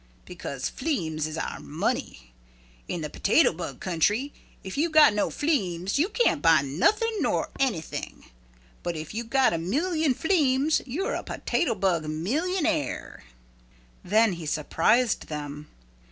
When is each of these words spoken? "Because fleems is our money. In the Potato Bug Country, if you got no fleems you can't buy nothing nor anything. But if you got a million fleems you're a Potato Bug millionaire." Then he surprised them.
"Because 0.25 0.67
fleems 0.67 1.27
is 1.27 1.37
our 1.37 1.59
money. 1.59 2.33
In 2.87 3.01
the 3.01 3.09
Potato 3.11 3.53
Bug 3.53 3.79
Country, 3.79 4.33
if 4.63 4.75
you 4.75 4.89
got 4.89 5.13
no 5.13 5.29
fleems 5.29 5.99
you 5.99 6.09
can't 6.09 6.41
buy 6.41 6.63
nothing 6.63 7.13
nor 7.19 7.51
anything. 7.59 8.25
But 8.81 8.95
if 8.95 9.13
you 9.13 9.23
got 9.23 9.53
a 9.53 9.59
million 9.59 10.15
fleems 10.15 10.81
you're 10.87 11.13
a 11.13 11.21
Potato 11.21 11.75
Bug 11.75 12.07
millionaire." 12.09 13.25
Then 14.03 14.33
he 14.33 14.47
surprised 14.47 15.27
them. 15.27 15.67